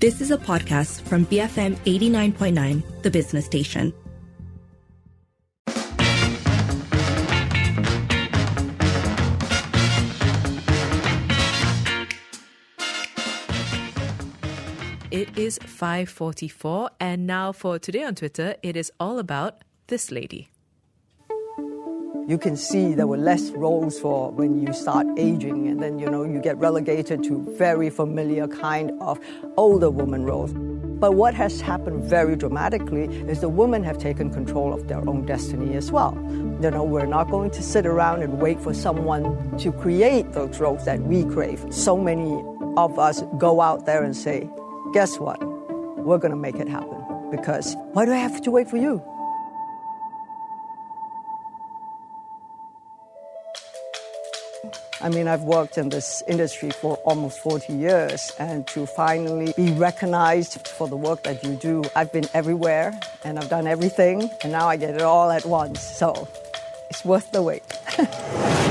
[0.00, 3.92] This is a podcast from BFM 89.9, the business station.
[15.10, 20.49] It is 5:44 and now for today on Twitter it is all about this lady.
[22.28, 26.08] You can see there were less roles for when you start aging and then you
[26.08, 29.18] know you get relegated to very familiar kind of
[29.56, 30.52] older woman roles.
[31.00, 35.24] But what has happened very dramatically is the women have taken control of their own
[35.24, 36.14] destiny as well.
[36.60, 40.60] You know, we're not going to sit around and wait for someone to create those
[40.60, 41.64] roles that we crave.
[41.70, 42.42] So many
[42.76, 44.48] of us go out there and say,
[44.92, 45.42] guess what?
[45.98, 47.02] We're going to make it happen.
[47.30, 49.02] Because why do I have to wait for you?
[55.02, 59.72] I mean, I've worked in this industry for almost 40 years, and to finally be
[59.72, 64.52] recognized for the work that you do, I've been everywhere and I've done everything, and
[64.52, 65.80] now I get it all at once.
[65.80, 66.28] So
[66.90, 67.64] it's worth the wait.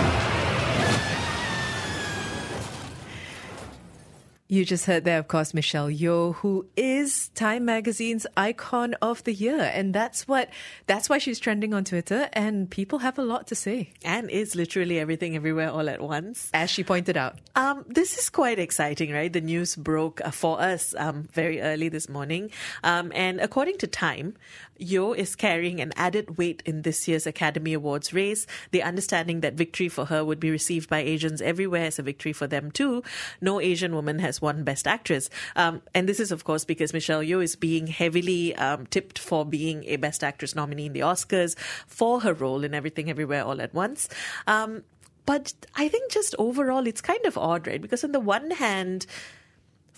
[4.52, 9.32] You just heard there, of course, Michelle Yeoh, who is Time Magazine's icon of the
[9.32, 10.50] year, and that's what
[10.88, 13.94] that's why she's trending on Twitter, and people have a lot to say.
[14.04, 17.38] And is literally everything everywhere all at once, as she pointed out.
[17.56, 19.32] Um, this is quite exciting, right?
[19.32, 22.50] The news broke uh, for us um, very early this morning,
[22.84, 24.34] um, and according to Time,
[24.80, 28.48] Yeoh is carrying an added weight in this year's Academy Awards race.
[28.72, 32.34] The understanding that victory for her would be received by Asians everywhere as a victory
[32.34, 33.04] for them too.
[33.42, 35.30] No Asian woman has won Best Actress.
[35.56, 39.46] Um, and this is, of course, because Michelle Yeoh is being heavily um, tipped for
[39.46, 43.62] being a Best Actress nominee in the Oscars for her role in Everything Everywhere All
[43.62, 44.10] at Once.
[44.48, 44.84] Um,
[45.26, 47.82] but I think just overall, it's kind of odd, right?
[47.82, 49.06] Because on the one hand,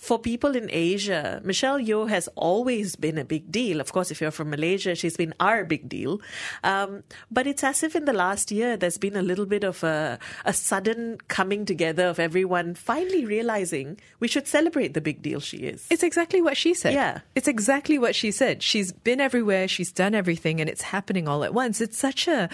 [0.02, 3.80] for people in Asia, Michelle Yeoh has always been a big deal.
[3.80, 6.20] Of course, if you're from Malaysia, she's been our big deal.
[6.64, 9.84] Um, but it's as if in the last year, there's been a little bit of
[9.84, 15.38] a, a sudden coming together of everyone finally realizing we should celebrate the big deal
[15.38, 15.86] she is.
[15.88, 16.94] It's exactly what she said.
[16.94, 17.20] Yeah.
[17.36, 18.60] It's exactly what she said.
[18.60, 21.80] She's been everywhere, she's done everything, and it's happening all at once.
[21.80, 22.48] It's such a,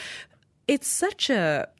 [0.66, 1.70] it's such a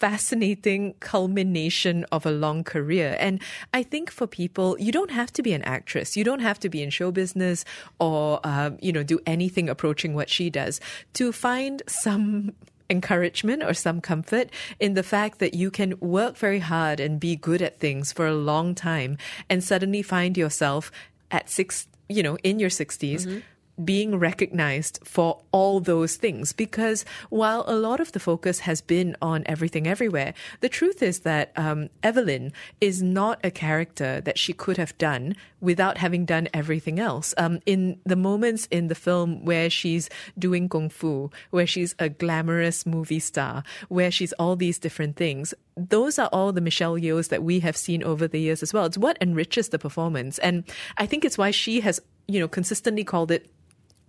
[0.00, 3.16] fascinating culmination of a long career.
[3.20, 3.40] And
[3.74, 6.16] I think for people, you don't have to be an actress.
[6.16, 7.64] You don't have to be in show business
[7.98, 10.80] or, um, you know, do anything approaching what she does
[11.12, 12.52] to find some
[12.88, 14.50] encouragement or some comfort
[14.80, 18.26] in the fact that you can work very hard and be good at things for
[18.26, 19.16] a long time
[19.48, 20.90] and suddenly find yourself
[21.30, 23.26] at six, you know, in your 60s.
[23.26, 23.38] Mm-hmm
[23.84, 26.52] being recognized for all those things.
[26.52, 31.20] Because while a lot of the focus has been on everything everywhere, the truth is
[31.20, 36.48] that um, Evelyn is not a character that she could have done without having done
[36.54, 37.34] everything else.
[37.36, 40.08] Um, in the moments in the film where she's
[40.38, 45.54] doing kung fu, where she's a glamorous movie star, where she's all these different things,
[45.76, 48.84] those are all the Michelle Yeohs that we have seen over the years as well.
[48.84, 50.38] It's what enriches the performance.
[50.38, 50.64] And
[50.98, 53.50] I think it's why she has, you know, consistently called it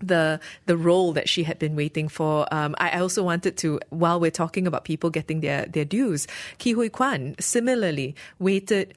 [0.02, 2.52] the the role that she had been waiting for.
[2.54, 6.28] Um, I also wanted to, while we're talking about people getting their their dues,
[6.60, 8.94] Ke Huy Quan similarly waited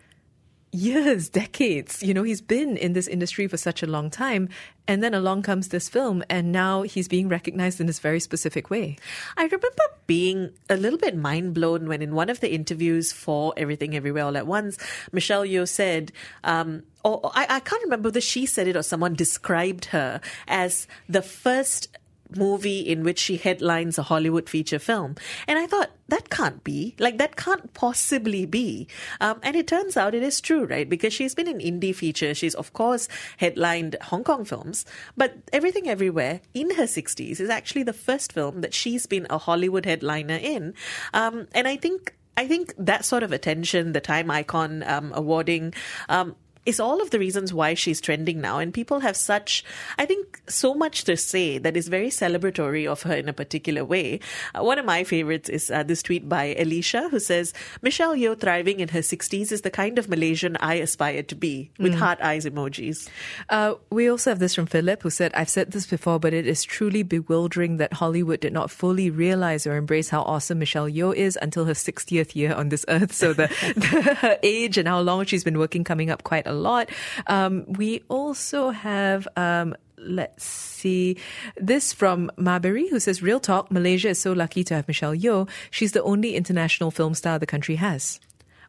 [0.75, 2.03] years, decades.
[2.03, 4.49] You know, he's been in this industry for such a long time.
[4.87, 8.69] And then along comes this film, and now he's being recognized in this very specific
[8.69, 8.99] way.
[9.35, 13.55] I remember being a little bit mind blown when, in one of the interviews for
[13.57, 14.77] Everything Everywhere All at Once,
[15.11, 16.13] Michelle Yeoh said,
[16.43, 20.87] um, or I, I can't remember whether she said it or someone described her as
[21.09, 21.89] the first
[22.37, 25.17] movie in which she headlines a Hollywood feature film.
[25.47, 26.95] And I thought, that can't be.
[26.99, 28.89] Like, that can't possibly be.
[29.21, 30.89] Um, and it turns out it is true, right?
[30.89, 32.37] Because she's been in indie features.
[32.37, 33.09] She's, of course,
[33.39, 34.85] headlined Hong Kong films.
[35.17, 39.39] But Everything Everywhere in her 60s is actually the first film that she's been a
[39.39, 40.75] Hollywood headliner in.
[41.13, 45.73] Um, and I think I think that sort of attention, the Time Icon um, awarding,
[46.09, 46.35] um,
[46.67, 48.59] is all of the reasons why she's trending now.
[48.59, 49.65] And people have such,
[49.99, 53.85] I think, so much to say that is very celebratory of her in a particular
[53.85, 54.21] way.
[54.55, 57.53] Uh, one of my favorites is uh, this tweet by Alicia, who says,
[57.83, 61.71] Michelle Yeoh thriving in her 60s is the kind of Malaysian I aspire to be,
[61.79, 61.99] with mm.
[61.99, 63.09] heart eyes emojis.
[63.49, 66.47] Uh, we also have this from Philip, who said, I've said this before, but it
[66.47, 71.15] is truly bewildering that Hollywood did not fully realize or embrace how awesome Michelle Yeoh
[71.15, 73.13] is until her 60th year on this earth.
[73.13, 76.54] So the, the her age and how long she's been working coming up quite a
[76.55, 76.91] lot.
[77.27, 81.17] Um, we also have um, let's see
[81.57, 85.49] this from Marbury, who says, Real talk, Malaysia is so lucky to have Michelle Yeoh.
[85.71, 88.21] She's the only international film star the country has.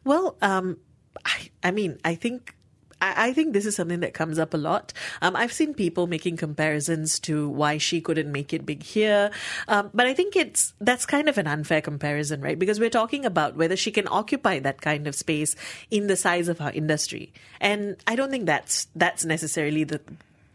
[0.04, 0.78] Well, um,
[1.24, 2.55] I, I mean, I think
[3.00, 4.92] I, I think this is something that comes up a lot.
[5.22, 9.30] Um, I've seen people making comparisons to why she couldn't make it big here,
[9.68, 12.58] um, but I think it's that's kind of an unfair comparison, right?
[12.58, 15.56] Because we're talking about whether she can occupy that kind of space
[15.90, 20.00] in the size of our industry, and I don't think that's that's necessarily the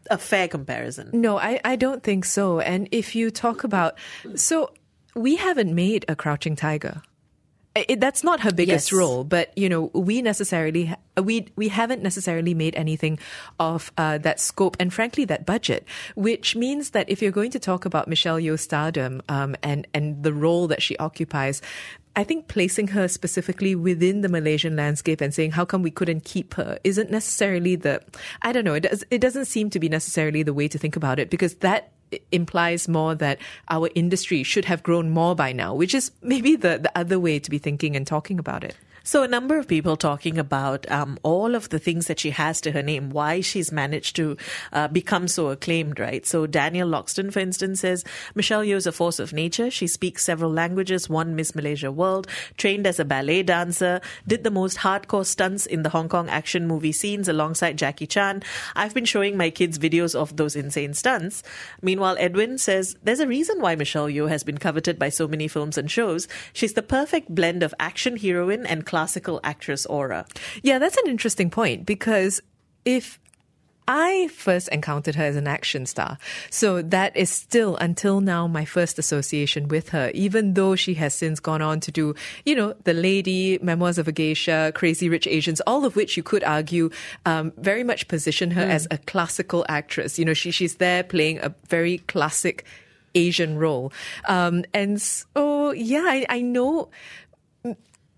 [0.10, 1.10] a fair comparison.
[1.14, 2.60] No, I, I don't think so.
[2.60, 3.98] And if you talk about,
[4.36, 4.72] so
[5.16, 7.02] we haven't made a Crouching Tiger.
[7.74, 8.98] It, that's not her biggest Yes.
[9.00, 13.18] role, but you know, we necessarily we we haven't necessarily made anything
[13.60, 15.86] of uh, that scope and frankly that budget,
[16.16, 20.22] which means that if you're going to talk about Michelle Yeoh's stardom um, and and
[20.22, 21.62] the role that she occupies.
[22.14, 26.26] I think placing her specifically within the Malaysian landscape and saying how come we couldn't
[26.26, 28.02] keep her isn't necessarily the
[28.42, 30.98] I don't know it does it doesn't seem to be necessarily the way to think
[30.98, 31.94] about it because that
[32.32, 36.80] implies more that our industry should have grown more by now, which is maybe the,
[36.80, 38.76] the other way to be thinking and talking about it.
[39.04, 42.62] So, a number of people talking about um, all of the things that she has
[42.62, 44.38] to her name, why she's managed to
[44.72, 46.24] uh, become so acclaimed, right?
[46.24, 48.04] So, Daniel Loxton, for instance, says
[48.36, 49.72] Michelle Yeoh is a force of nature.
[49.72, 52.28] She speaks several languages, won Miss Malaysia World,
[52.58, 56.68] trained as a ballet dancer, did the most hardcore stunts in the Hong Kong action
[56.68, 58.44] movie scenes alongside Jackie Chan.
[58.76, 61.42] I've been showing my kids videos of those insane stunts.
[61.82, 65.48] Meanwhile, Edwin says there's a reason why Michelle Yeoh has been coveted by so many
[65.48, 66.28] films and shows.
[66.54, 70.26] She's the perfect blend of action heroine and classical actress aura.
[70.64, 72.42] Yeah, that's an interesting point because
[72.84, 73.20] if
[73.88, 76.18] I first encountered her as an action star.
[76.50, 81.14] So that is still until now my first association with her, even though she has
[81.14, 82.16] since gone on to do,
[82.46, 86.24] you know, The Lady, Memoirs of a Geisha, Crazy Rich Asians, all of which you
[86.24, 86.90] could argue
[87.26, 90.20] um, very much position her as a classical actress.
[90.20, 92.66] You know, she she's there playing a very classic
[93.16, 93.92] Asian role.
[94.28, 96.90] Um, and so, yeah, I, I know.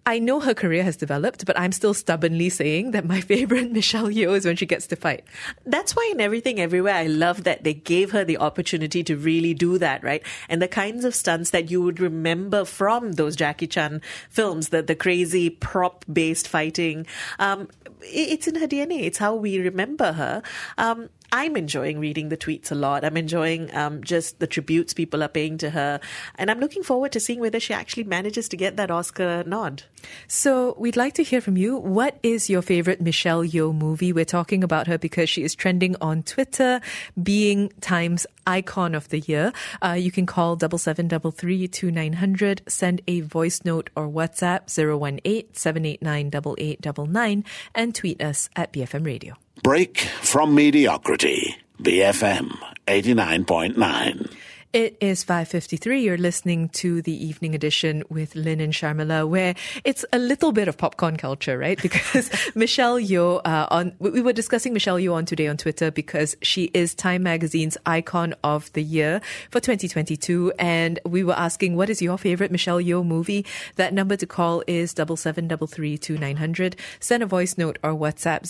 [0.05, 4.07] I know her career has developed, but I'm still stubbornly saying that my favorite Michelle
[4.09, 5.23] Yeoh is when she gets to fight.
[5.65, 9.53] That's why in everything everywhere I love that they gave her the opportunity to really
[9.53, 10.21] do that, right?
[10.50, 14.81] And the kinds of stunts that you would remember from those Jackie Chan films, the
[14.81, 17.07] the crazy prop based fighting.
[17.39, 17.69] Um,
[18.01, 19.03] it- it's in her DNA.
[19.03, 20.41] It's how we remember her.
[20.77, 23.03] Um, I'm enjoying reading the tweets a lot.
[23.03, 26.00] I'm enjoying um, just the tributes people are paying to her,
[26.35, 29.81] and I'm looking forward to seeing whether she actually manages to get that Oscar nod.
[30.27, 31.75] So we'd like to hear from you.
[31.75, 34.13] What is your favorite Michelle Yeoh movie?
[34.13, 36.81] We're talking about her because she is trending on Twitter,
[37.24, 39.53] being Time's icon of the year.
[39.81, 43.89] Uh, you can call double seven double three two nine hundred, send a voice note
[43.95, 47.44] or WhatsApp 018-789-8899
[47.74, 49.33] and tweet us at BFM Radio.
[49.63, 51.56] Break from mediocrity.
[51.81, 52.51] BFM
[52.86, 54.43] 89.9.
[54.73, 56.01] It is 5.53.
[56.01, 59.53] You're listening to the evening edition with Lynn and Sharmila, where
[59.83, 61.79] it's a little bit of popcorn culture, right?
[61.79, 66.35] Because Michelle Yeoh, uh, on, we were discussing Michelle Yeoh on today on Twitter because
[66.41, 69.21] she is Time Magazine's icon of the year
[69.51, 70.53] for 2022.
[70.57, 73.45] And we were asking, what is your favorite Michelle Yeoh movie?
[73.75, 76.77] That number to call is double seven double three two nine hundred.
[76.99, 78.41] Send a voice note or WhatsApp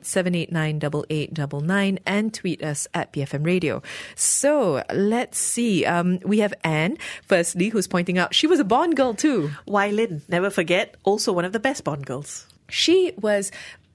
[0.00, 3.82] 018-789-8899 and tweet us at BFM Radio.
[4.14, 5.84] So let's see.
[5.84, 6.96] Um, we have Anne,
[7.26, 9.50] firstly, who's pointing out she was a Bond girl too.
[9.66, 10.22] Wai Lin?
[10.28, 10.96] Never forget.
[11.04, 12.46] Also one of the best Bond girls.
[12.68, 13.50] She was.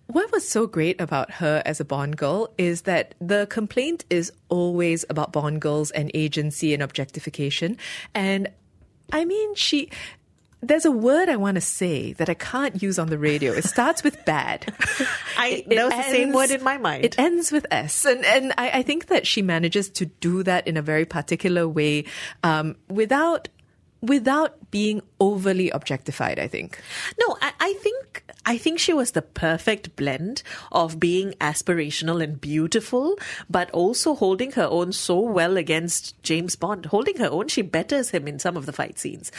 [0.07, 4.31] What was so great about her as a Bond girl is that the complaint is
[4.47, 7.77] always about Bond girls and agency and objectification.
[8.15, 8.47] And
[9.11, 9.89] I mean, she.
[10.61, 13.53] There's a word I want to say that I can't use on the radio.
[13.53, 14.73] It starts with bad.
[15.37, 17.05] I It that was the same word in my mind.
[17.05, 20.67] It ends with S, and and I, I think that she manages to do that
[20.67, 22.05] in a very particular way,
[22.43, 23.49] um, without
[24.01, 26.39] without being overly objectified.
[26.39, 26.79] I think.
[27.19, 32.39] No, I, I think I think she was the perfect blend of being aspirational and
[32.39, 33.17] beautiful,
[33.49, 36.87] but also holding her own so well against James Bond.
[36.87, 39.31] Holding her own, she betters him in some of the fight scenes.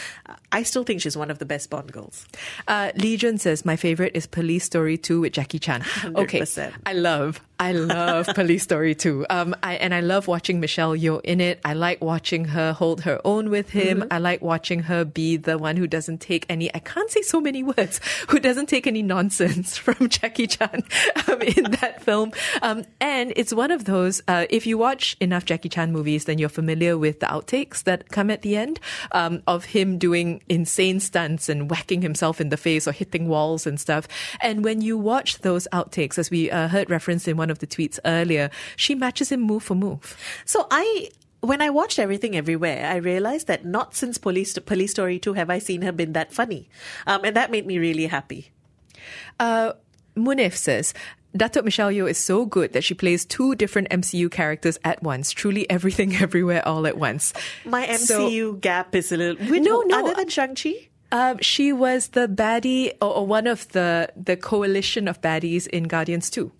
[0.52, 2.26] I still think she's one of the best Bond girls.
[2.66, 5.84] Uh, Legion says my favorite is Police Story 2 with Jackie Chan.
[6.18, 6.72] Okay, 100%.
[6.86, 9.26] I love, I love Police Story 2.
[9.30, 11.60] Um, I, and I love watching Michelle Yeoh in it.
[11.64, 14.04] I like watching her hold her own with him.
[14.10, 17.40] I like watching her be the one who doesn't take any, I can't say so
[17.40, 20.82] many words, who doesn't take any nonsense from Jackie Chan
[21.28, 22.32] um, in that film.
[22.62, 26.38] Um, and it's one of those, uh, if you watch enough Jackie Chan movies, then
[26.38, 28.80] you're familiar with the outtakes that come at the end
[29.12, 33.66] um, of him doing insane stunts and whacking himself in the face or hitting walls
[33.66, 34.08] and stuff.
[34.40, 37.66] And when you watch those outtakes, as we uh, heard referenced in one of the
[37.66, 40.16] tweets earlier, she matches him move for move.
[40.44, 41.10] So I.
[41.40, 45.50] When I watched Everything Everywhere, I realized that not since Police, Police Story 2 have
[45.50, 46.68] I seen her been that funny.
[47.06, 48.50] Um, and that made me really happy.
[49.38, 49.72] Uh,
[50.16, 50.94] Munif says,
[51.36, 55.30] Datuk Michelle Yeoh is so good that she plays two different MCU characters at once.
[55.30, 57.32] Truly everything, everywhere, all at once.
[57.64, 59.46] My MCU So- gap is a little.
[59.46, 60.88] Which, No, no, Other than Shang-Chi?
[61.12, 65.84] Um, she was the baddie or, or one of the the coalition of baddies in
[65.84, 66.50] Guardians 2.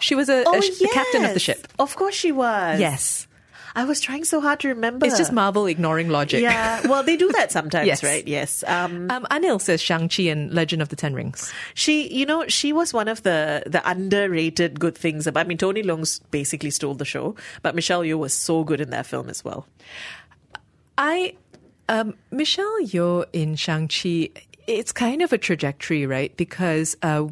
[0.00, 1.66] She was a, a Oh, sh- the captain of the ship.
[1.78, 2.80] Of course she was.
[2.80, 3.26] Yes.
[3.78, 5.06] I was trying so hard to remember.
[5.06, 6.42] It's just Marvel ignoring logic.
[6.42, 8.02] Yeah, well, they do that sometimes, Yes.
[8.02, 8.26] right?
[8.26, 8.64] Yes.
[8.66, 11.52] Um, Um, Anil says Shang-Chi and Legend of the Ten Rings.
[11.74, 15.28] she, you know, she was one of the the underrated good things.
[15.28, 18.80] About, I mean, Tony Leung's basically stole the show, but Michelle Yeoh was so good
[18.80, 19.66] in that film as well.
[20.96, 21.36] I,
[21.88, 24.30] um, Michelle Yeoh in Shang-Chi,
[24.66, 26.36] it's kind of a trajectory, right?
[26.36, 27.28] Because uh,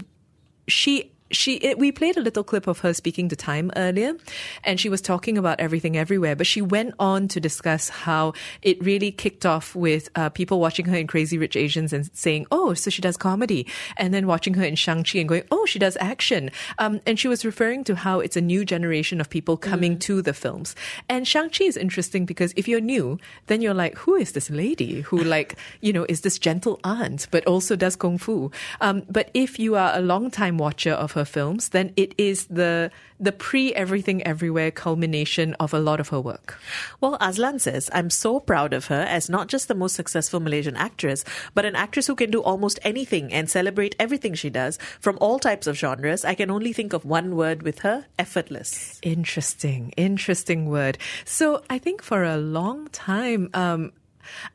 [0.69, 1.11] she.
[1.31, 4.15] She, it, we played a little clip of her speaking to Time earlier,
[4.63, 6.37] and she was talking about everything everywhere.
[6.37, 10.87] But she went on to discuss how it really kicked off with uh, people watching
[10.87, 13.67] her in Crazy Rich Asians and saying, "Oh, so she does comedy,"
[13.97, 17.19] and then watching her in Shang Chi and going, "Oh, she does action." Um, and
[17.19, 20.77] she was referring to how it's a new generation of people coming to the films.
[21.09, 24.49] And Shang Chi is interesting because if you're new, then you're like, "Who is this
[24.51, 29.03] lady who, like, you know, is this gentle aunt but also does kung fu?" Um,
[29.11, 32.93] but if you are a long time watcher of her films, then it is the
[33.19, 36.59] the pre everything everywhere culmination of a lot of her work.
[37.01, 40.77] Well, Aslan says, I'm so proud of her as not just the most successful Malaysian
[40.77, 45.19] actress, but an actress who can do almost anything and celebrate everything she does from
[45.21, 46.25] all types of genres.
[46.25, 49.01] I can only think of one word with her effortless.
[49.03, 50.99] Interesting, interesting word.
[51.25, 53.93] So I think for a long time, um,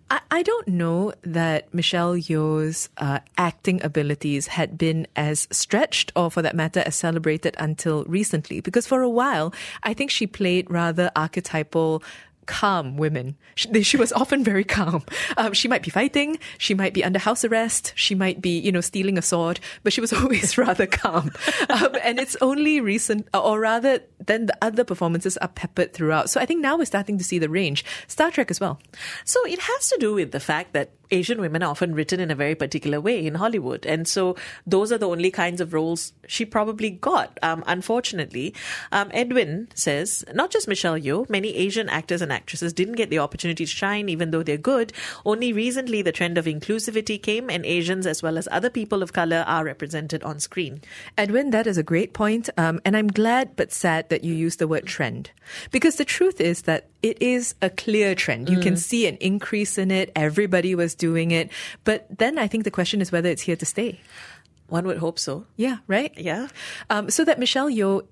[0.09, 6.29] I, I don't know that Michelle Yeoh's uh, acting abilities had been as stretched or,
[6.29, 8.61] for that matter, as celebrated until recently.
[8.61, 12.03] Because for a while, I think she played rather archetypal
[12.51, 13.38] calm women.
[13.55, 15.05] She, she was often very calm.
[15.38, 18.74] Um, she might be fighting, she might be under house arrest, she might be, you
[18.74, 21.31] know, stealing a sword, but she was always rather calm.
[21.70, 26.29] Um, and it's only recent, or rather, then the other performances are peppered throughout.
[26.29, 27.86] So I think now we're starting to see the range.
[28.08, 28.81] Star Trek as well.
[29.24, 32.32] So it has to do with the fact that Asian women are often written in
[32.32, 33.86] a very particular way in Hollywood.
[33.86, 38.53] And so those are the only kinds of roles she probably got, um, unfortunately.
[38.91, 43.20] Um, Edwin says, not just Michelle Yeoh, many Asian actors and actresses didn't get the
[43.20, 44.94] opportunity to shine even though they're good.
[45.25, 49.13] Only recently the trend of inclusivity came and Asians as well as other people of
[49.13, 50.82] color are represented on screen.
[51.18, 52.50] Edwin, that is a great point.
[52.58, 55.32] Um, and I'm glad but sad that you used the word trend.
[55.72, 58.50] Because the truth is that it is a clear trend.
[58.50, 60.12] You can see an increase in it.
[60.15, 61.50] Everybody was doing it.
[61.84, 64.00] But then I think the question is whether it's here to stay.
[64.67, 65.46] One would hope so.
[65.58, 66.13] Yeah, right?
[66.15, 66.48] Yeah.
[66.89, 68.05] Um, so that Michelle Yeoh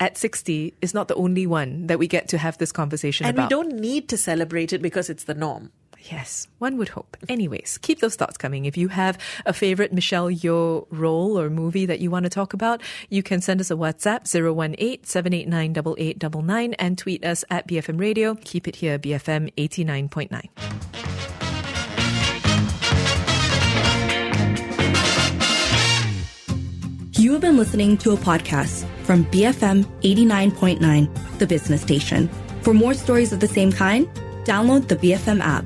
[0.00, 3.28] at 60 is not the only one that we get to have this conversation about.
[3.28, 3.64] And about.
[3.64, 5.70] we don't need to celebrate it because it's the norm.
[6.10, 7.16] Yes, one would hope.
[7.28, 8.64] Anyways, keep those thoughts coming.
[8.64, 9.16] If you have
[9.46, 13.40] a favorite Michelle Yeoh role or movie that you want to talk about, you can
[13.40, 14.24] send us a WhatsApp
[15.04, 18.34] 018-789-8899 and tweet us at BFM Radio.
[18.34, 20.48] Keep it here, BFM 89.9.
[27.18, 32.28] You have been listening to a podcast from BFM 89.9, the business station.
[32.62, 34.08] For more stories of the same kind,
[34.44, 35.64] download the BFM app.